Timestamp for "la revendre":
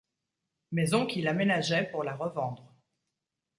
2.03-2.73